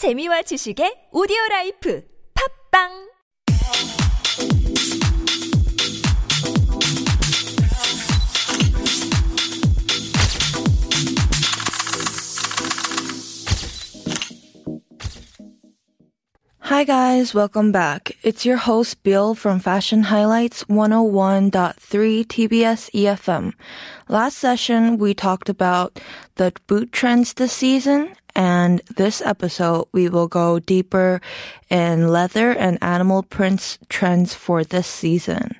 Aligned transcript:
재미와 0.00 0.42
지식의 0.42 1.08
오디오 1.12 1.36
라이프 1.50 2.02
팝빵 2.72 3.10
Hi 16.70 16.84
guys, 16.84 17.34
welcome 17.34 17.72
back. 17.72 18.16
It's 18.22 18.46
your 18.46 18.56
host 18.56 19.02
Bill 19.02 19.34
from 19.34 19.60
Fashion 19.60 20.04
Highlights 20.04 20.64
101.3 20.64 21.50
TBS 22.24 22.88
EFM. 22.94 23.52
Last 24.08 24.38
session 24.38 24.96
we 24.96 25.12
talked 25.12 25.50
about 25.50 26.00
the 26.36 26.54
boot 26.66 26.90
trends 26.92 27.34
this 27.34 27.52
season 27.52 28.16
and 28.34 28.80
this 28.96 29.20
episode 29.20 29.88
we 29.92 30.08
will 30.08 30.28
go 30.28 30.58
deeper 30.58 31.20
in 31.68 32.08
leather 32.08 32.52
and 32.52 32.78
animal 32.82 33.22
prints 33.22 33.78
trends 33.88 34.34
for 34.34 34.64
this 34.64 34.86
season. 34.86 35.56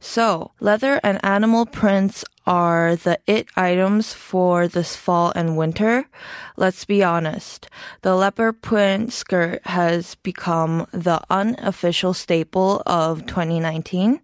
So, 0.00 0.52
leather 0.60 1.00
and 1.02 1.22
animal 1.24 1.66
prints 1.66 2.24
are 2.46 2.96
the 2.96 3.18
it 3.26 3.48
items 3.56 4.14
for 4.14 4.68
this 4.68 4.96
fall 4.96 5.32
and 5.36 5.56
winter. 5.56 6.08
Let's 6.56 6.84
be 6.84 7.02
honest. 7.02 7.68
The 8.02 8.14
leopard 8.14 8.62
print 8.62 9.12
skirt 9.12 9.60
has 9.66 10.14
become 10.16 10.86
the 10.92 11.20
unofficial 11.28 12.14
staple 12.14 12.82
of 12.86 13.26
2019. 13.26 14.20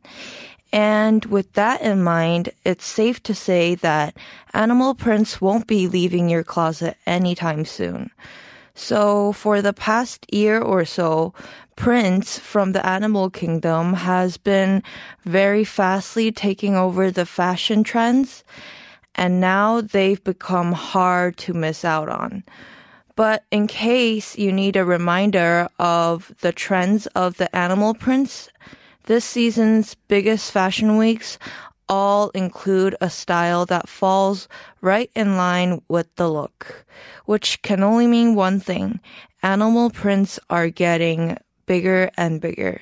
And 0.74 1.24
with 1.26 1.52
that 1.52 1.82
in 1.82 2.02
mind, 2.02 2.50
it's 2.64 2.84
safe 2.84 3.22
to 3.22 3.32
say 3.32 3.76
that 3.76 4.16
animal 4.52 4.96
prints 4.96 5.40
won't 5.40 5.68
be 5.68 5.86
leaving 5.86 6.28
your 6.28 6.42
closet 6.42 6.96
anytime 7.06 7.64
soon. 7.64 8.10
So 8.74 9.30
for 9.30 9.62
the 9.62 9.72
past 9.72 10.26
year 10.34 10.60
or 10.60 10.84
so, 10.84 11.32
prints 11.76 12.40
from 12.40 12.72
the 12.72 12.84
animal 12.84 13.30
kingdom 13.30 13.92
has 13.92 14.36
been 14.36 14.82
very 15.24 15.62
fastly 15.62 16.32
taking 16.32 16.74
over 16.74 17.12
the 17.12 17.24
fashion 17.24 17.84
trends, 17.84 18.42
and 19.14 19.40
now 19.40 19.80
they've 19.80 20.24
become 20.24 20.72
hard 20.72 21.36
to 21.36 21.54
miss 21.54 21.84
out 21.84 22.08
on. 22.08 22.42
But 23.14 23.44
in 23.52 23.68
case 23.68 24.36
you 24.36 24.50
need 24.50 24.74
a 24.74 24.84
reminder 24.84 25.68
of 25.78 26.34
the 26.40 26.50
trends 26.50 27.06
of 27.14 27.36
the 27.36 27.54
animal 27.54 27.94
prints, 27.94 28.48
this 29.04 29.24
season's 29.24 29.94
biggest 30.08 30.50
fashion 30.50 30.96
weeks 30.96 31.38
all 31.88 32.30
include 32.30 32.96
a 33.00 33.10
style 33.10 33.66
that 33.66 33.88
falls 33.88 34.48
right 34.80 35.10
in 35.14 35.36
line 35.36 35.82
with 35.88 36.08
the 36.16 36.28
look, 36.28 36.86
which 37.26 37.60
can 37.62 37.82
only 37.82 38.06
mean 38.06 38.34
one 38.34 38.60
thing. 38.60 39.00
Animal 39.42 39.90
prints 39.90 40.40
are 40.48 40.70
getting 40.70 41.36
bigger 41.66 42.10
and 42.16 42.40
bigger. 42.40 42.80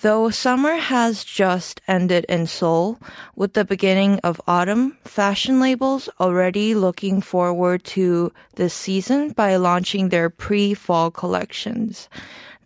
Though 0.00 0.28
summer 0.28 0.74
has 0.76 1.24
just 1.24 1.80
ended 1.88 2.26
in 2.28 2.46
Seoul, 2.46 2.98
with 3.36 3.54
the 3.54 3.64
beginning 3.64 4.18
of 4.20 4.40
autumn, 4.46 4.98
fashion 5.04 5.60
labels 5.60 6.10
already 6.20 6.74
looking 6.74 7.22
forward 7.22 7.84
to 7.96 8.30
this 8.56 8.74
season 8.74 9.30
by 9.30 9.56
launching 9.56 10.10
their 10.10 10.28
pre-fall 10.28 11.10
collections. 11.10 12.10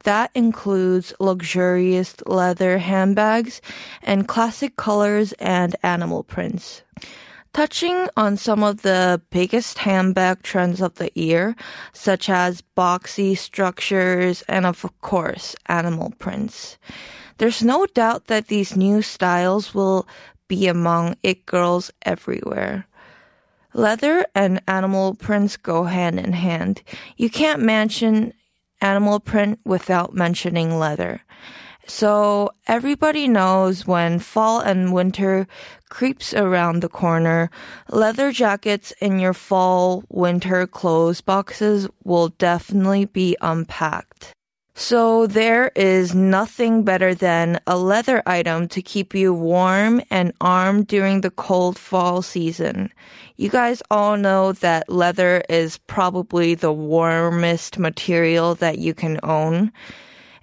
That 0.08 0.30
includes 0.34 1.12
luxurious 1.20 2.16
leather 2.24 2.78
handbags 2.78 3.60
and 4.02 4.26
classic 4.26 4.74
colors 4.76 5.34
and 5.34 5.76
animal 5.82 6.22
prints. 6.22 6.80
Touching 7.52 8.08
on 8.16 8.38
some 8.38 8.62
of 8.62 8.80
the 8.80 9.20
biggest 9.28 9.76
handbag 9.76 10.42
trends 10.42 10.80
of 10.80 10.94
the 10.94 11.10
year, 11.14 11.54
such 11.92 12.30
as 12.30 12.64
boxy 12.74 13.36
structures 13.36 14.40
and 14.48 14.64
of 14.64 14.82
course, 15.02 15.54
animal 15.66 16.14
prints. 16.18 16.78
There's 17.36 17.62
no 17.62 17.84
doubt 17.84 18.28
that 18.28 18.48
these 18.48 18.74
new 18.74 19.02
styles 19.02 19.74
will 19.74 20.08
be 20.48 20.68
among 20.68 21.16
it 21.22 21.44
girls 21.44 21.90
everywhere. 22.00 22.86
Leather 23.74 24.24
and 24.34 24.62
animal 24.66 25.14
prints 25.16 25.58
go 25.58 25.84
hand 25.84 26.18
in 26.18 26.32
hand. 26.32 26.82
You 27.18 27.28
can't 27.28 27.60
mention 27.60 28.32
animal 28.80 29.20
print 29.20 29.60
without 29.64 30.14
mentioning 30.14 30.78
leather. 30.78 31.22
So 31.86 32.50
everybody 32.66 33.28
knows 33.28 33.86
when 33.86 34.18
fall 34.18 34.60
and 34.60 34.92
winter 34.92 35.48
creeps 35.88 36.34
around 36.34 36.82
the 36.82 36.88
corner, 36.88 37.50
leather 37.88 38.30
jackets 38.30 38.92
in 39.00 39.18
your 39.18 39.32
fall 39.32 40.04
winter 40.10 40.66
clothes 40.66 41.22
boxes 41.22 41.88
will 42.04 42.28
definitely 42.28 43.06
be 43.06 43.36
unpacked. 43.40 44.34
So 44.80 45.26
there 45.26 45.72
is 45.74 46.14
nothing 46.14 46.84
better 46.84 47.12
than 47.12 47.58
a 47.66 47.76
leather 47.76 48.22
item 48.26 48.68
to 48.68 48.80
keep 48.80 49.12
you 49.12 49.34
warm 49.34 50.00
and 50.08 50.32
armed 50.40 50.86
during 50.86 51.20
the 51.20 51.32
cold 51.32 51.76
fall 51.76 52.22
season. 52.22 52.92
You 53.36 53.48
guys 53.48 53.82
all 53.90 54.16
know 54.16 54.52
that 54.52 54.88
leather 54.88 55.42
is 55.48 55.78
probably 55.88 56.54
the 56.54 56.72
warmest 56.72 57.76
material 57.80 58.54
that 58.54 58.78
you 58.78 58.94
can 58.94 59.18
own. 59.24 59.72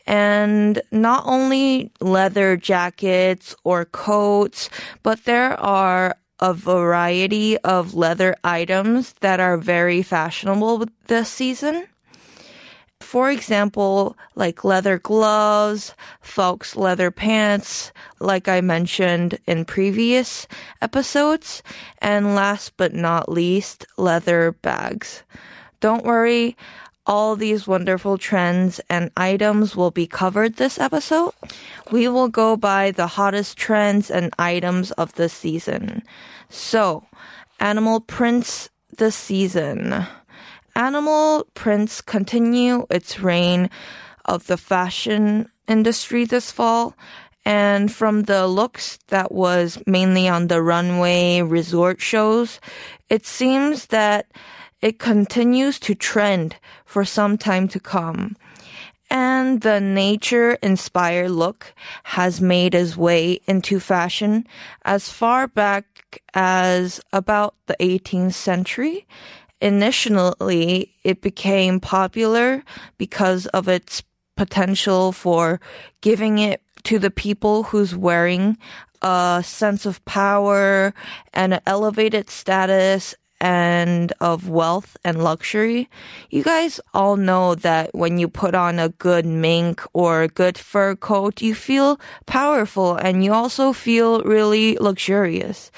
And 0.06 0.82
not 0.92 1.24
only 1.26 1.94
leather 2.02 2.58
jackets 2.58 3.56
or 3.64 3.86
coats, 3.86 4.70
but 5.02 5.24
there 5.24 5.58
are 5.62 6.18
a 6.42 6.54
variety 6.54 7.58
of 7.60 7.94
leather 7.94 8.36
items 8.44 9.14
that 9.22 9.40
are 9.40 9.58
very 9.58 10.04
fashionable 10.04 10.88
this 11.08 11.30
season. 11.30 11.88
For 13.06 13.30
example, 13.30 14.18
like 14.34 14.64
leather 14.64 14.98
gloves, 14.98 15.94
folks 16.22 16.76
leather 16.76 17.12
pants, 17.12 17.94
like 18.20 18.48
I 18.48 18.62
mentioned 18.62 19.38
in 19.46 19.64
previous 19.64 20.48
episodes, 20.82 21.62
and 22.00 22.34
last 22.34 22.76
but 22.78 22.96
not 22.96 23.32
least, 23.32 23.86
leather 23.96 24.54
bags. 24.54 25.22
Don't 25.82 26.04
worry, 26.04 26.58
all 27.06 27.36
these 27.36 27.68
wonderful 27.68 28.18
trends 28.18 28.82
and 28.90 29.12
items 29.16 29.76
will 29.76 29.92
be 29.92 30.08
covered 30.08 30.56
this 30.56 30.80
episode. 30.80 31.32
We 31.92 32.08
will 32.08 32.28
go 32.28 32.58
by 32.58 32.90
the 32.90 33.08
hottest 33.08 33.56
trends 33.56 34.10
and 34.10 34.34
items 34.40 34.90
of 34.94 35.14
the 35.14 35.30
season. 35.30 36.02
So, 36.50 37.06
animal 37.60 38.02
prints 38.02 38.72
this 38.98 39.16
season. 39.16 40.08
Animal 40.76 41.48
prints 41.54 42.02
continue 42.02 42.86
its 42.90 43.20
reign 43.20 43.70
of 44.26 44.48
the 44.48 44.58
fashion 44.58 45.50
industry 45.68 46.26
this 46.26 46.52
fall. 46.52 46.96
And 47.46 47.92
from 47.92 48.24
the 48.24 48.48
looks 48.48 48.98
that 49.08 49.32
was 49.32 49.82
mainly 49.86 50.28
on 50.28 50.48
the 50.48 50.62
runway 50.62 51.42
resort 51.42 52.02
shows, 52.02 52.60
it 53.10 53.26
seems 53.26 53.88
that 53.88 54.28
it 54.82 55.00
continues 55.00 55.80
to 55.80 55.96
trend 55.96 56.58
for 56.86 57.06
some 57.06 57.38
time 57.38 57.68
to 57.70 57.80
come. 57.80 58.36
And 59.10 59.62
the 59.62 59.80
nature 59.80 60.54
inspired 60.64 61.30
look 61.30 61.74
has 62.04 62.42
made 62.42 62.74
its 62.74 62.98
way 62.98 63.40
into 63.48 63.80
fashion 63.80 64.48
as 64.84 65.10
far 65.10 65.48
back 65.48 66.22
as 66.34 67.00
about 67.14 67.56
the 67.68 67.78
18th 67.80 68.34
century. 68.34 69.06
Initially, 69.62 70.94
it 71.04 71.22
became 71.22 71.80
popular 71.80 72.64
because 72.98 73.48
of 73.48 73.68
its 73.68 74.04
potential 74.36 75.12
for 75.12 75.60
giving 76.02 76.40
it 76.40 76.62
to 76.84 77.00
the 77.00 77.12
people 77.12 77.64
who's 77.64 77.96
wearing 77.96 78.58
a 79.02 79.42
sense 79.46 79.86
of 79.86 80.04
power 80.06 80.94
and 81.34 81.54
an 81.54 81.62
elevated 81.66 82.30
status 82.30 83.16
and 83.42 84.14
of 84.22 84.50
wealth 84.50 84.98
and 85.04 85.24
luxury. 85.24 85.90
You 86.30 86.44
guys 86.44 86.80
all 86.94 87.18
know 87.18 87.56
that 87.56 87.94
when 87.94 88.18
you 88.18 88.28
put 88.28 88.56
on 88.56 88.80
a 88.80 88.90
good 88.90 89.26
mink 89.26 89.82
or 89.94 90.24
a 90.24 90.28
good 90.28 90.58
fur 90.58 90.96
coat, 90.96 91.42
you 91.42 91.54
feel 91.54 92.00
powerful 92.26 92.96
and 92.96 93.24
you 93.24 93.34
also 93.34 93.74
feel 93.74 94.22
really 94.24 94.78
luxurious. 94.78 95.72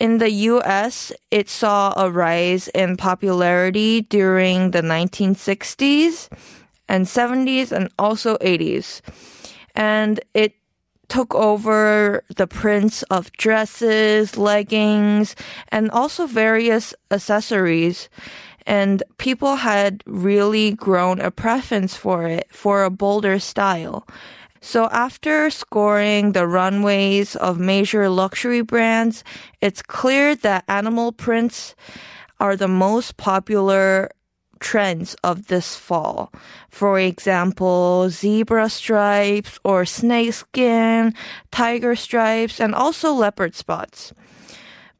In 0.00 0.18
the 0.18 0.30
US, 0.30 1.12
it 1.30 1.48
saw 1.48 1.94
a 1.96 2.10
rise 2.10 2.68
in 2.68 2.96
popularity 2.96 4.02
during 4.02 4.72
the 4.72 4.82
1960s 4.82 6.28
and 6.88 7.06
70s 7.06 7.70
and 7.70 7.88
also 7.98 8.36
80s. 8.38 9.00
And 9.74 10.20
it 10.34 10.54
took 11.08 11.34
over 11.34 12.24
the 12.36 12.46
prints 12.46 13.02
of 13.04 13.30
dresses, 13.32 14.36
leggings, 14.36 15.36
and 15.68 15.90
also 15.90 16.26
various 16.26 16.94
accessories. 17.10 18.08
And 18.66 19.02
people 19.18 19.56
had 19.56 20.02
really 20.06 20.72
grown 20.72 21.20
a 21.20 21.30
preference 21.30 21.94
for 21.94 22.26
it, 22.26 22.48
for 22.50 22.82
a 22.82 22.90
bolder 22.90 23.38
style. 23.38 24.06
So 24.64 24.88
after 24.88 25.50
scoring 25.50 26.32
the 26.32 26.48
runways 26.48 27.36
of 27.36 27.60
major 27.60 28.08
luxury 28.08 28.62
brands, 28.62 29.22
it's 29.60 29.82
clear 29.82 30.34
that 30.36 30.64
animal 30.68 31.12
prints 31.12 31.76
are 32.40 32.56
the 32.56 32.66
most 32.66 33.18
popular 33.18 34.08
trends 34.60 35.16
of 35.22 35.48
this 35.48 35.76
fall. 35.76 36.32
For 36.70 36.98
example, 36.98 38.08
zebra 38.08 38.70
stripes 38.70 39.60
or 39.64 39.84
snakeskin, 39.84 41.12
tiger 41.52 41.94
stripes, 41.94 42.58
and 42.58 42.74
also 42.74 43.12
leopard 43.12 43.54
spots. 43.54 44.14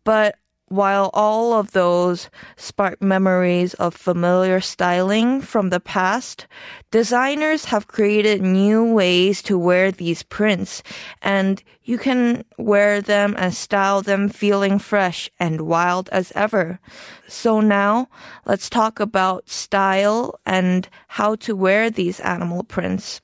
But 0.05 0.37
while 0.75 1.09
all 1.15 1.53
of 1.53 1.71
those 1.71 2.29
spark 2.57 3.01
memories 3.01 3.75
of 3.75 3.95
familiar 3.95 4.61
styling 4.61 5.41
from 5.41 5.71
the 5.71 5.79
past, 5.79 6.49
designers 6.91 7.67
have 7.67 7.87
created 7.87 8.43
new 8.43 8.85
ways 8.93 9.41
to 9.41 9.57
wear 9.57 9.93
these 9.93 10.25
prints 10.25 10.83
and 11.23 11.63
you 11.85 11.97
can 11.97 12.45
wear 12.59 13.01
them 13.01 13.37
and 13.39 13.55
style 13.55 14.03
them 14.03 14.29
feeling 14.29 14.81
fresh 14.81 15.31
and 15.39 15.61
wild 15.61 16.09
as 16.09 16.33
ever. 16.35 16.81
So 17.29 17.61
now 17.61 18.09
let's 18.45 18.69
talk 18.69 18.99
about 18.99 19.49
style 19.49 20.41
and 20.45 20.89
how 21.07 21.37
to 21.37 21.55
wear 21.55 21.89
these 21.89 22.19
animal 22.19 22.65
prints. 22.65 23.21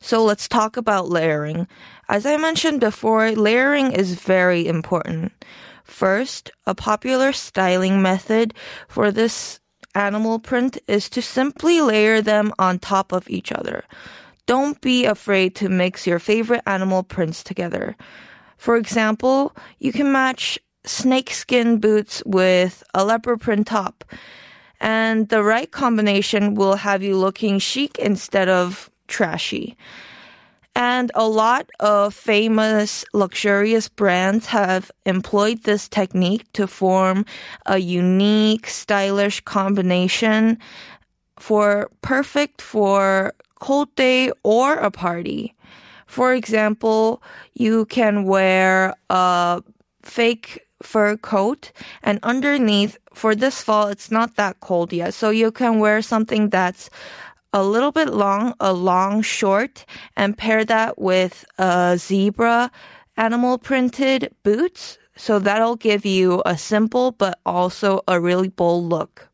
So 0.00 0.22
let's 0.22 0.46
talk 0.46 0.76
about 0.76 1.08
layering. 1.08 1.66
As 2.08 2.24
I 2.24 2.36
mentioned 2.36 2.78
before, 2.78 3.32
layering 3.32 3.90
is 3.90 4.14
very 4.14 4.68
important. 4.68 5.32
First, 5.90 6.52
a 6.66 6.74
popular 6.74 7.32
styling 7.32 8.00
method 8.00 8.54
for 8.88 9.10
this 9.10 9.58
animal 9.94 10.38
print 10.38 10.78
is 10.86 11.10
to 11.10 11.20
simply 11.20 11.80
layer 11.82 12.22
them 12.22 12.52
on 12.58 12.78
top 12.78 13.12
of 13.12 13.28
each 13.28 13.50
other. 13.50 13.84
Don't 14.46 14.80
be 14.80 15.04
afraid 15.04 15.56
to 15.56 15.68
mix 15.68 16.06
your 16.06 16.20
favorite 16.20 16.62
animal 16.64 17.02
prints 17.02 17.42
together. 17.42 17.96
For 18.56 18.76
example, 18.76 19.54
you 19.78 19.92
can 19.92 20.12
match 20.12 20.60
snakeskin 20.86 21.80
boots 21.80 22.22
with 22.24 22.82
a 22.94 23.04
leopard 23.04 23.40
print 23.40 23.66
top. 23.66 24.04
And 24.80 25.28
the 25.28 25.42
right 25.42 25.70
combination 25.70 26.54
will 26.54 26.76
have 26.76 27.02
you 27.02 27.16
looking 27.16 27.58
chic 27.58 27.98
instead 27.98 28.48
of 28.48 28.90
trashy. 29.08 29.76
And 30.76 31.10
a 31.14 31.28
lot 31.28 31.68
of 31.80 32.14
famous 32.14 33.04
luxurious 33.12 33.88
brands 33.88 34.46
have 34.46 34.90
employed 35.04 35.64
this 35.64 35.88
technique 35.88 36.50
to 36.54 36.66
form 36.66 37.26
a 37.66 37.78
unique, 37.78 38.68
stylish 38.68 39.40
combination 39.40 40.58
for 41.38 41.90
perfect 42.02 42.62
for 42.62 43.34
cold 43.58 43.94
day 43.96 44.32
or 44.42 44.74
a 44.74 44.90
party. 44.90 45.54
For 46.06 46.34
example, 46.34 47.22
you 47.54 47.84
can 47.86 48.24
wear 48.24 48.94
a 49.10 49.62
fake 50.02 50.66
fur 50.82 51.16
coat 51.16 51.72
and 52.02 52.18
underneath 52.22 52.96
for 53.12 53.34
this 53.34 53.60
fall 53.62 53.88
it's 53.88 54.10
not 54.10 54.36
that 54.36 54.58
cold 54.60 54.92
yet 54.92 55.12
so 55.12 55.28
you 55.28 55.52
can 55.52 55.78
wear 55.78 56.00
something 56.00 56.48
that's 56.48 56.88
a 57.52 57.64
little 57.64 57.92
bit 57.92 58.10
long, 58.10 58.54
a 58.60 58.72
long 58.72 59.22
short, 59.22 59.84
and 60.16 60.36
pair 60.36 60.64
that 60.64 60.98
with 60.98 61.44
a 61.58 61.96
zebra 61.98 62.70
animal 63.16 63.58
printed 63.58 64.34
boots. 64.42 64.98
So 65.16 65.38
that'll 65.38 65.76
give 65.76 66.06
you 66.06 66.42
a 66.46 66.56
simple 66.56 67.12
but 67.12 67.38
also 67.44 68.00
a 68.08 68.20
really 68.20 68.48
bold 68.48 68.88
look. 68.88 69.29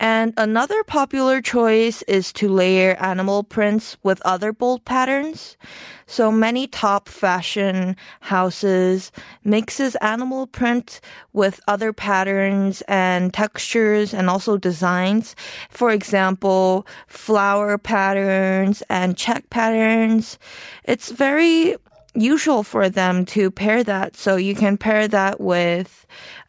And 0.00 0.32
another 0.38 0.82
popular 0.84 1.42
choice 1.42 2.00
is 2.08 2.32
to 2.32 2.48
layer 2.48 2.94
animal 2.94 3.44
prints 3.44 3.98
with 4.02 4.22
other 4.24 4.50
bold 4.50 4.86
patterns. 4.86 5.58
So 6.06 6.32
many 6.32 6.66
top 6.66 7.06
fashion 7.06 7.96
houses 8.20 9.12
mixes 9.44 9.96
animal 9.96 10.46
print 10.46 11.02
with 11.34 11.60
other 11.68 11.92
patterns 11.92 12.82
and 12.88 13.34
textures 13.34 14.14
and 14.14 14.30
also 14.30 14.56
designs. 14.56 15.36
For 15.68 15.90
example, 15.90 16.86
flower 17.06 17.76
patterns 17.76 18.82
and 18.88 19.18
check 19.18 19.50
patterns. 19.50 20.38
It's 20.84 21.10
very 21.10 21.76
usual 22.14 22.62
for 22.62 22.88
them 22.88 23.26
to 23.26 23.50
pair 23.50 23.84
that. 23.84 24.16
So 24.16 24.36
you 24.36 24.54
can 24.54 24.78
pair 24.78 25.06
that 25.08 25.40
with 25.42 26.06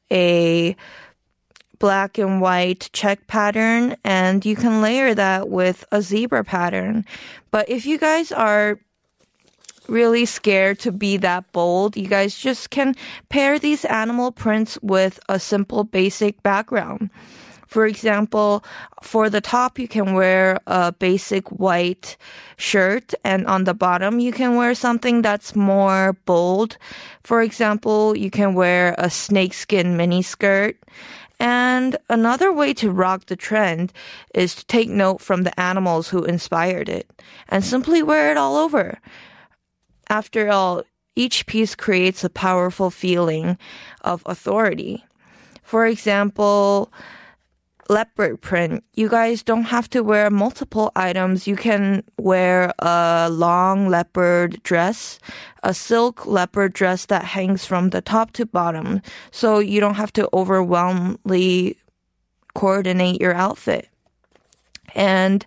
a 0.09 0.75
black 1.81 2.19
and 2.19 2.39
white 2.39 2.91
check 2.93 3.25
pattern 3.25 3.97
and 4.05 4.45
you 4.45 4.55
can 4.55 4.83
layer 4.83 5.15
that 5.15 5.49
with 5.49 5.83
a 5.91 5.99
zebra 5.99 6.43
pattern. 6.43 7.03
But 7.49 7.67
if 7.69 7.87
you 7.87 7.97
guys 7.97 8.31
are 8.31 8.79
really 9.87 10.25
scared 10.25 10.77
to 10.77 10.91
be 10.91 11.17
that 11.17 11.51
bold, 11.51 11.97
you 11.97 12.07
guys 12.07 12.37
just 12.37 12.69
can 12.69 12.95
pair 13.29 13.57
these 13.57 13.83
animal 13.85 14.31
prints 14.31 14.77
with 14.83 15.19
a 15.27 15.39
simple 15.39 15.83
basic 15.83 16.41
background. 16.43 17.09
For 17.65 17.87
example, 17.87 18.63
for 19.01 19.29
the 19.29 19.41
top, 19.41 19.79
you 19.79 19.87
can 19.87 20.13
wear 20.13 20.59
a 20.67 20.91
basic 20.91 21.47
white 21.49 22.17
shirt, 22.57 23.13
and 23.23 23.47
on 23.47 23.63
the 23.63 23.73
bottom, 23.73 24.19
you 24.19 24.33
can 24.33 24.55
wear 24.55 24.75
something 24.75 25.21
that's 25.21 25.55
more 25.55 26.17
bold. 26.25 26.77
For 27.23 27.41
example, 27.41 28.15
you 28.15 28.29
can 28.29 28.55
wear 28.55 28.93
a 28.97 29.09
snakeskin 29.09 29.95
mini 29.95 30.21
skirt. 30.21 30.75
And 31.41 31.97
another 32.07 32.53
way 32.53 32.71
to 32.75 32.91
rock 32.91 33.25
the 33.25 33.35
trend 33.35 33.91
is 34.35 34.53
to 34.53 34.65
take 34.67 34.89
note 34.89 35.21
from 35.21 35.41
the 35.41 35.59
animals 35.59 36.09
who 36.09 36.23
inspired 36.23 36.87
it 36.87 37.09
and 37.49 37.65
simply 37.65 38.03
wear 38.03 38.29
it 38.29 38.37
all 38.37 38.55
over. 38.57 38.99
After 40.07 40.51
all, 40.51 40.83
each 41.15 41.47
piece 41.47 41.73
creates 41.73 42.23
a 42.23 42.29
powerful 42.29 42.91
feeling 42.91 43.57
of 44.01 44.21
authority. 44.27 45.03
For 45.63 45.87
example, 45.87 46.93
leopard 47.89 48.41
print. 48.41 48.83
You 48.93 49.09
guys 49.09 49.43
don't 49.43 49.63
have 49.63 49.89
to 49.89 50.01
wear 50.01 50.29
multiple 50.29 50.91
items. 50.95 51.47
You 51.47 51.55
can 51.55 52.03
wear 52.17 52.73
a 52.79 53.29
long 53.29 53.89
leopard 53.89 54.61
dress, 54.63 55.19
a 55.63 55.73
silk 55.73 56.25
leopard 56.25 56.73
dress 56.73 57.05
that 57.07 57.23
hangs 57.23 57.65
from 57.65 57.89
the 57.89 58.01
top 58.01 58.31
to 58.33 58.45
bottom. 58.45 59.01
So 59.31 59.59
you 59.59 59.79
don't 59.79 59.95
have 59.95 60.13
to 60.13 60.29
overwhelmingly 60.33 61.77
coordinate 62.53 63.21
your 63.21 63.33
outfit. 63.33 63.89
And 64.93 65.45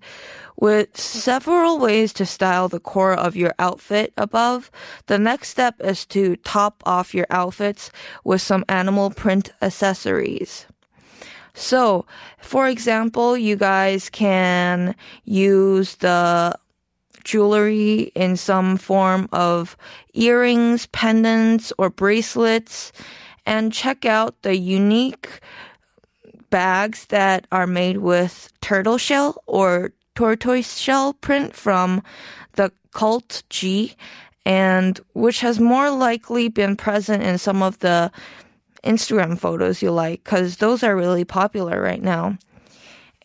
with 0.56 0.96
several 0.96 1.78
ways 1.78 2.12
to 2.14 2.24
style 2.24 2.68
the 2.68 2.80
core 2.80 3.12
of 3.12 3.36
your 3.36 3.54
outfit 3.58 4.12
above, 4.16 4.70
the 5.06 5.18
next 5.18 5.48
step 5.48 5.74
is 5.80 6.06
to 6.06 6.36
top 6.36 6.82
off 6.86 7.14
your 7.14 7.26
outfits 7.30 7.90
with 8.22 8.40
some 8.40 8.64
animal 8.68 9.10
print 9.10 9.52
accessories. 9.60 10.66
So, 11.54 12.04
for 12.40 12.68
example, 12.68 13.36
you 13.36 13.56
guys 13.56 14.10
can 14.10 14.94
use 15.24 15.96
the 15.96 16.58
jewelry 17.22 18.12
in 18.14 18.36
some 18.36 18.76
form 18.76 19.28
of 19.32 19.76
earrings, 20.12 20.86
pendants, 20.86 21.72
or 21.78 21.88
bracelets 21.90 22.92
and 23.46 23.72
check 23.72 24.04
out 24.04 24.40
the 24.42 24.56
unique 24.56 25.40
bags 26.50 27.06
that 27.06 27.46
are 27.50 27.66
made 27.66 27.98
with 27.98 28.52
turtle 28.60 28.98
shell 28.98 29.42
or 29.46 29.92
tortoise 30.14 30.76
shell 30.76 31.14
print 31.14 31.54
from 31.54 32.02
the 32.52 32.70
cult 32.92 33.42
G 33.50 33.96
and 34.46 35.00
which 35.14 35.40
has 35.40 35.58
more 35.58 35.90
likely 35.90 36.48
been 36.48 36.76
present 36.76 37.22
in 37.22 37.38
some 37.38 37.62
of 37.62 37.78
the 37.80 38.12
Instagram 38.84 39.38
photos 39.38 39.82
you 39.82 39.90
like 39.90 40.22
because 40.24 40.58
those 40.58 40.82
are 40.82 40.96
really 40.96 41.24
popular 41.24 41.80
right 41.80 42.02
now. 42.02 42.38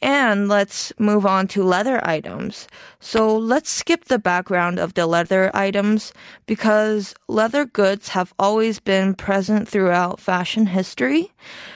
And 0.02 0.48
let's 0.48 0.94
move 0.98 1.26
on 1.26 1.48
to 1.50 1.64
leather 1.64 2.00
items. 2.08 2.68
So 3.02 3.38
let's 3.38 3.70
skip 3.70 4.06
the 4.06 4.20
background 4.20 4.80
of 4.80 4.94
the 4.94 5.06
leather 5.06 5.52
items 5.54 6.14
because 6.46 7.14
leather 7.28 7.66
goods 7.66 8.08
have 8.10 8.34
always 8.40 8.80
been 8.80 9.14
present 9.14 9.68
throughout 9.68 10.22
fashion 10.22 10.68
history. 10.68 11.34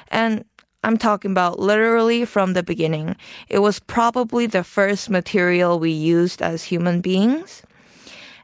And 0.08 0.46
I'm 0.86 0.98
talking 0.98 1.32
about 1.32 1.60
literally 1.60 2.24
from 2.24 2.54
the 2.54 2.64
beginning. 2.64 3.18
It 3.50 3.60
was 3.60 3.80
probably 3.80 4.48
the 4.48 4.64
first 4.64 5.10
material 5.10 5.80
we 5.80 5.92
used 5.92 6.42
as 6.42 6.64
human 6.64 7.02
beings. 7.02 7.64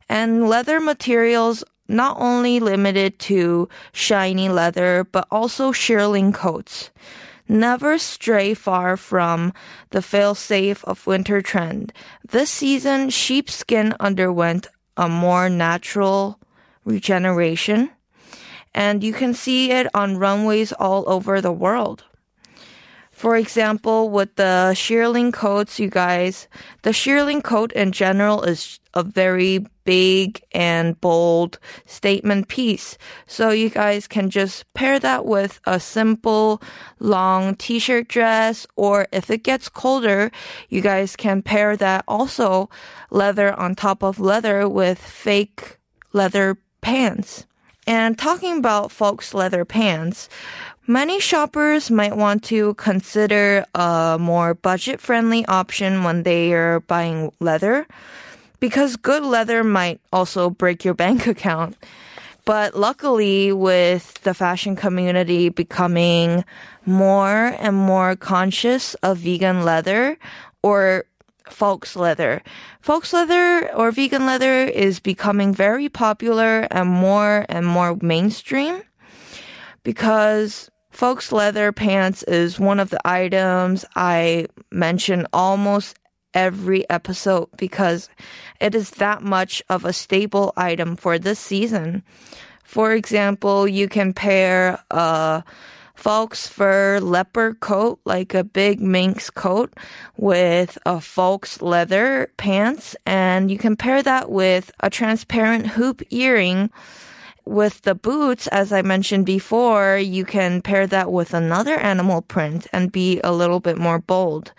And 0.10 0.50
leather 0.50 0.80
materials 0.80 1.64
not 1.90 2.16
only 2.20 2.60
limited 2.60 3.20
to 3.20 3.68
shiny 3.92 4.48
leather, 4.48 5.04
but 5.12 5.28
also 5.32 5.72
shearling 5.72 6.32
coats. 6.32 6.92
Never 7.50 7.98
stray 7.98 8.54
far 8.54 8.96
from 8.96 9.54
the 9.90 10.00
failsafe 10.00 10.84
of 10.84 11.08
winter 11.08 11.42
trend. 11.42 11.92
This 12.30 12.52
season, 12.52 13.10
sheepskin 13.10 13.96
underwent 14.00 14.68
a 14.96 15.10
more 15.10 15.50
natural 15.50 16.40
regeneration, 16.86 17.90
and 18.76 19.04
you 19.04 19.14
can 19.14 19.34
see 19.34 19.72
it 19.72 19.88
on 19.96 20.18
runways 20.18 20.72
all 20.74 21.04
over 21.10 21.42
the 21.42 21.52
world. 21.52 22.04
For 23.20 23.36
example, 23.36 24.10
with 24.10 24.34
the 24.38 24.72
shearling 24.74 25.34
coats, 25.34 25.78
you 25.78 25.90
guys, 25.90 26.48
the 26.84 26.94
shearling 26.94 27.42
coat 27.42 27.74
in 27.74 27.92
general 27.92 28.44
is 28.44 28.80
a 28.94 29.04
very 29.04 29.66
big 29.84 30.42
and 30.54 30.96
bold 31.02 31.60
statement 31.86 32.48
piece. 32.48 32.98
So 33.28 33.50
you 33.50 33.70
guys 33.70 34.08
can 34.08 34.30
just 34.30 34.74
pair 34.74 35.00
that 35.00 35.26
with 35.26 35.60
a 35.66 35.82
simple 35.82 36.62
long 37.00 37.58
t-shirt 37.58 38.08
dress 38.08 38.66
or 38.78 39.06
if 39.12 39.30
it 39.30 39.44
gets 39.44 39.68
colder, 39.68 40.32
you 40.70 40.80
guys 40.80 41.18
can 41.18 41.42
pair 41.42 41.76
that 41.76 42.06
also 42.08 42.70
leather 43.12 43.54
on 43.60 43.76
top 43.76 44.02
of 44.02 44.22
leather 44.22 44.70
with 44.70 44.98
fake 44.98 45.78
leather 46.14 46.58
pants. 46.80 47.46
And 47.90 48.20
talking 48.20 48.60
about 48.60 48.92
folks 48.92 49.34
leather 49.34 49.66
pants, 49.66 50.30
Many 50.90 51.20
shoppers 51.20 51.92
might 51.92 52.18
want 52.18 52.44
to 52.46 52.74
consider 52.74 53.64
a 53.76 54.18
more 54.20 54.56
budget 54.56 55.00
friendly 55.00 55.46
option 55.46 56.04
when 56.04 56.24
they 56.24 56.52
are 56.52 56.80
buying 56.80 57.32
leather 57.40 57.86
because 58.60 58.96
good 58.96 59.22
leather 59.22 59.64
might 59.64 60.02
also 60.12 60.50
break 60.50 60.84
your 60.84 60.96
bank 60.96 61.28
account. 61.34 61.78
But 62.44 62.74
luckily, 62.74 63.54
with 63.54 64.16
the 64.24 64.34
fashion 64.34 64.76
community 64.76 65.50
becoming 65.50 66.44
more 66.88 67.54
and 67.60 67.76
more 67.76 68.16
conscious 68.16 68.96
of 69.04 69.20
vegan 69.20 69.64
leather 69.64 70.18
or 70.64 71.06
folks 71.50 71.96
leather. 71.96 72.42
Folks 72.82 73.14
leather 73.14 73.74
or 73.74 73.92
vegan 73.92 74.26
leather 74.26 74.64
is 74.64 75.00
becoming 75.00 75.54
very 75.54 75.90
popular 75.90 76.68
and 76.72 76.90
more 76.90 77.46
and 77.50 77.66
more 77.66 77.98
mainstream 78.02 78.82
because 79.84 80.70
Folks 80.92 81.32
leather 81.32 81.72
pants 81.72 82.24
is 82.24 82.60
one 82.60 82.80
of 82.80 82.90
the 82.90 83.00
items 83.08 83.86
I 83.96 84.48
mention 84.72 85.28
almost 85.32 85.98
every 86.34 86.90
episode 86.90 87.48
because 87.58 88.10
it 88.60 88.76
is 88.76 88.92
that 88.92 89.22
much 89.22 89.64
of 89.70 89.86
a 89.86 89.94
staple 89.94 90.52
item 90.58 90.96
for 90.96 91.18
this 91.18 91.40
season. 91.40 92.04
For 92.64 92.92
example, 92.92 93.68
you 93.68 93.88
can 93.88 94.14
pair 94.14 94.84
a 94.92 95.44
Folks 96.00 96.48
fur 96.48 97.02
leopard 97.02 97.60
coat, 97.60 98.00
like 98.06 98.34
a 98.34 98.46
big 98.46 98.80
minx 98.80 99.30
coat, 99.30 99.74
with 100.16 100.78
a 100.86 101.02
Folks 101.02 101.62
leather 101.62 102.32
pants, 102.38 102.96
and 103.06 103.52
you 103.52 103.58
can 103.58 103.76
pair 103.76 104.02
that 104.02 104.32
with 104.32 104.72
a 104.80 104.90
transparent 104.90 105.68
hoop 105.68 106.02
earring 106.10 106.70
with 107.46 107.82
the 107.82 107.96
boots, 107.96 108.48
as 108.48 108.72
I 108.72 108.82
mentioned 108.82 109.26
before, 109.26 109.98
you 109.98 110.24
can 110.24 110.62
pair 110.62 110.88
that 110.88 111.12
with 111.12 111.34
another 111.34 111.76
animal 111.76 112.22
print 112.22 112.68
and 112.72 112.92
be 112.92 113.20
a 113.24 113.34
little 113.34 113.60
bit 113.60 113.78
more 113.78 114.00
bold. 114.00 114.54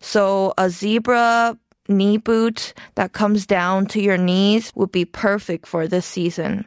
So 0.00 0.54
a 0.58 0.70
zebra 0.70 1.56
knee 1.86 2.16
boot 2.16 2.74
that 2.96 3.12
comes 3.12 3.46
down 3.46 3.86
to 3.86 4.00
your 4.00 4.16
knees 4.16 4.72
would 4.74 4.90
be 4.90 5.04
perfect 5.04 5.66
for 5.68 5.86
this 5.86 6.06
season. 6.06 6.64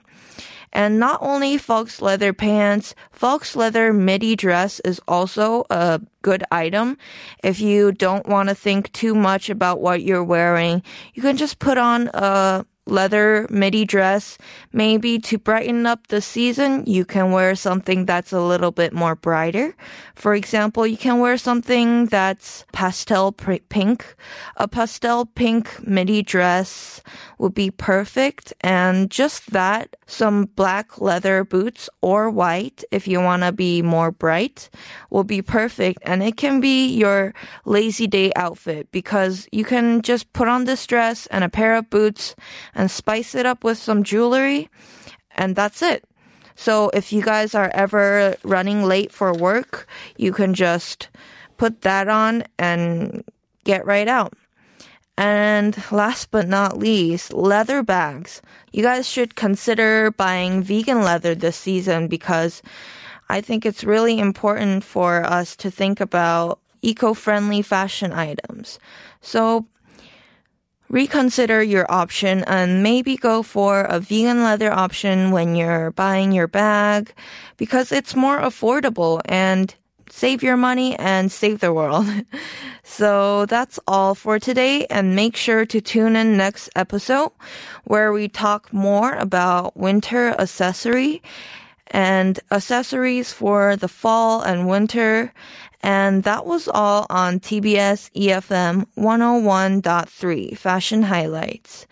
And 0.73 0.99
not 0.99 1.19
only 1.21 1.57
Folks 1.57 2.01
leather 2.01 2.33
pants, 2.33 2.95
Folks 3.11 3.55
leather 3.55 3.93
midi 3.93 4.35
dress 4.35 4.81
is 4.81 4.99
also 5.07 5.63
a 5.69 6.01
good 6.23 6.43
item. 6.51 6.97
If 7.43 7.61
you 7.61 7.91
don't 7.91 8.27
want 8.27 8.49
to 8.49 8.55
think 8.55 8.91
too 8.91 9.15
much 9.15 9.49
about 9.49 9.79
what 9.79 10.01
you're 10.01 10.23
wearing, 10.23 10.83
you 11.13 11.21
can 11.21 11.37
just 11.37 11.59
put 11.59 11.77
on 11.77 12.09
a 12.13 12.65
leather 12.85 13.47
midi 13.49 13.85
dress. 13.85 14.37
Maybe 14.71 15.19
to 15.19 15.37
brighten 15.37 15.85
up 15.85 16.07
the 16.07 16.21
season, 16.21 16.83
you 16.85 17.05
can 17.05 17.31
wear 17.31 17.55
something 17.55 18.05
that's 18.05 18.33
a 18.33 18.41
little 18.41 18.71
bit 18.71 18.93
more 18.93 19.15
brighter. 19.15 19.75
For 20.15 20.35
example, 20.35 20.85
you 20.85 20.97
can 20.97 21.19
wear 21.19 21.37
something 21.37 22.07
that's 22.07 22.65
pastel 22.73 23.31
pink. 23.31 24.15
A 24.57 24.67
pastel 24.67 25.25
pink 25.25 25.85
midi 25.87 26.21
dress 26.21 27.01
would 27.37 27.53
be 27.53 27.71
perfect. 27.71 28.53
And 28.61 29.09
just 29.09 29.51
that, 29.51 29.95
some 30.05 30.45
black 30.55 30.99
leather 30.99 31.43
boots 31.43 31.89
or 32.01 32.29
white, 32.29 32.83
if 32.91 33.07
you 33.07 33.19
want 33.19 33.43
to 33.43 33.51
be 33.51 33.81
more 33.81 34.11
bright, 34.11 34.69
will 35.09 35.23
be 35.23 35.41
perfect. 35.41 35.99
And 36.03 36.23
it 36.23 36.37
can 36.37 36.59
be 36.59 36.87
your 36.87 37.33
lazy 37.65 38.07
day 38.07 38.31
outfit 38.35 38.91
because 38.91 39.47
you 39.51 39.65
can 39.65 40.01
just 40.01 40.31
put 40.33 40.47
on 40.47 40.65
this 40.65 40.85
dress 40.85 41.27
and 41.27 41.43
a 41.43 41.49
pair 41.49 41.75
of 41.75 41.89
boots 41.89 42.35
and 42.75 42.89
spice 42.89 43.35
it 43.35 43.45
up 43.45 43.63
with 43.63 43.77
some 43.77 44.03
jewelry, 44.03 44.69
and 45.35 45.55
that's 45.55 45.81
it. 45.81 46.03
So 46.55 46.89
if 46.93 47.11
you 47.11 47.21
guys 47.21 47.55
are 47.55 47.71
ever 47.73 48.35
running 48.43 48.83
late 48.83 49.11
for 49.11 49.33
work, 49.33 49.87
you 50.17 50.31
can 50.31 50.53
just 50.53 51.09
put 51.57 51.81
that 51.81 52.07
on 52.07 52.43
and 52.59 53.23
get 53.63 53.85
right 53.85 54.07
out. 54.07 54.33
And 55.17 55.77
last 55.91 56.31
but 56.31 56.47
not 56.47 56.77
least, 56.77 57.33
leather 57.33 57.83
bags. 57.83 58.41
You 58.71 58.81
guys 58.81 59.07
should 59.07 59.35
consider 59.35 60.11
buying 60.11 60.63
vegan 60.63 61.03
leather 61.03 61.35
this 61.35 61.55
season 61.55 62.07
because 62.07 62.63
I 63.29 63.41
think 63.41 63.65
it's 63.65 63.83
really 63.83 64.19
important 64.19 64.83
for 64.83 65.23
us 65.23 65.55
to 65.57 65.69
think 65.71 66.01
about 66.01 66.59
eco-friendly 66.81 67.61
fashion 67.61 68.11
items. 68.11 68.79
So 69.21 69.65
reconsider 70.93 71.63
your 71.63 71.91
option 71.91 72.43
and 72.43 72.83
maybe 72.83 73.17
go 73.17 73.41
for 73.41 73.81
a 73.81 73.99
vegan 73.99 74.43
leather 74.43 74.71
option 74.71 75.31
when 75.31 75.55
you're 75.55 75.89
buying 75.89 76.31
your 76.31 76.47
bag 76.47 77.11
because 77.57 77.91
it's 77.91 78.15
more 78.15 78.37
affordable 78.37 79.19
and 79.25 79.73
save 80.07 80.43
your 80.43 80.55
money 80.55 80.95
and 80.99 81.31
save 81.31 81.61
the 81.61 81.73
world. 81.73 82.05
so 82.83 83.47
that's 83.47 83.79
all 83.87 84.13
for 84.13 84.37
today 84.37 84.85
and 84.85 85.15
make 85.15 85.35
sure 85.35 85.65
to 85.65 85.81
tune 85.81 86.15
in 86.15 86.37
next 86.37 86.69
episode 86.75 87.31
where 87.85 88.13
we 88.13 88.27
talk 88.27 88.71
more 88.71 89.15
about 89.15 89.75
winter 89.75 90.39
accessory 90.39 91.23
and 91.93 92.41
accessories 92.51 93.31
for 93.31 93.77
the 93.77 93.87
fall 93.87 94.41
and 94.41 94.67
winter 94.67 95.31
and 95.83 96.23
that 96.23 96.45
was 96.45 96.69
all 96.69 97.05
on 97.09 97.41
TBS 97.41 98.09
EFM 98.15 98.85
101.3 98.97 100.57
Fashion 100.57 101.03
Highlights. 101.03 101.85